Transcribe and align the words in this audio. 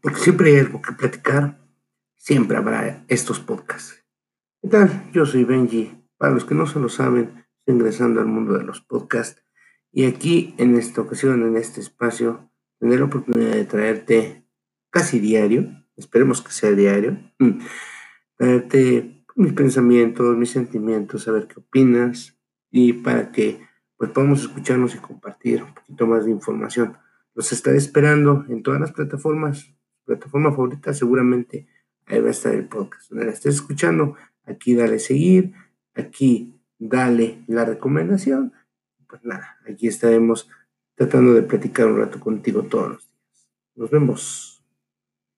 Porque 0.00 0.18
siempre 0.18 0.50
hay 0.50 0.58
algo 0.58 0.82
que 0.82 0.92
platicar, 0.92 1.60
siempre 2.16 2.56
habrá 2.56 3.04
estos 3.06 3.38
podcasts. 3.38 4.04
¿Qué 4.60 4.68
tal? 4.68 5.10
Yo 5.12 5.24
soy 5.24 5.44
Benji. 5.44 5.92
Para 6.18 6.34
los 6.34 6.44
que 6.44 6.56
no 6.56 6.66
se 6.66 6.80
lo 6.80 6.88
saben, 6.88 7.46
estoy 7.60 7.76
ingresando 7.76 8.20
al 8.20 8.26
mundo 8.26 8.58
de 8.58 8.64
los 8.64 8.80
podcasts. 8.80 9.44
Y 9.92 10.06
aquí, 10.06 10.56
en 10.58 10.76
esta 10.76 11.02
ocasión, 11.02 11.46
en 11.46 11.56
este 11.56 11.80
espacio, 11.80 12.50
tendré 12.80 12.98
la 12.98 13.04
oportunidad 13.04 13.52
de 13.52 13.64
traerte 13.64 14.44
casi 14.90 15.20
diario, 15.20 15.68
esperemos 15.96 16.42
que 16.42 16.50
sea 16.50 16.72
diario, 16.72 17.18
mm, 17.38 17.60
traerte 18.36 19.24
mis 19.36 19.52
pensamientos, 19.52 20.36
mis 20.36 20.50
sentimientos, 20.50 21.22
saber 21.22 21.46
qué 21.46 21.60
opinas 21.60 22.36
y 22.70 22.94
para 22.94 23.30
que 23.30 23.60
pues 24.02 24.10
podamos 24.10 24.42
escucharnos 24.42 24.96
y 24.96 24.98
compartir 24.98 25.62
un 25.62 25.74
poquito 25.74 26.08
más 26.08 26.24
de 26.24 26.32
información. 26.32 26.96
Los 27.36 27.52
estaré 27.52 27.76
esperando 27.76 28.44
en 28.48 28.64
todas 28.64 28.80
las 28.80 28.90
plataformas, 28.90 29.72
plataforma 30.04 30.50
favorita 30.50 30.92
seguramente 30.92 31.68
ahí 32.06 32.20
va 32.20 32.26
a 32.26 32.32
estar 32.32 32.52
el 32.52 32.66
podcast. 32.66 33.10
Donde 33.10 33.26
la 33.26 33.30
estés 33.30 33.54
escuchando, 33.54 34.16
aquí 34.44 34.74
dale 34.74 34.98
seguir, 34.98 35.52
aquí 35.94 36.60
dale 36.80 37.44
la 37.46 37.64
recomendación. 37.64 38.52
Pues 39.06 39.24
nada, 39.24 39.60
aquí 39.70 39.86
estaremos 39.86 40.50
tratando 40.96 41.32
de 41.34 41.42
platicar 41.42 41.86
un 41.86 41.98
rato 41.98 42.18
contigo 42.18 42.64
todos 42.64 42.88
los 42.88 43.08
días. 43.08 43.50
Nos 43.76 43.90
vemos. 43.92 44.51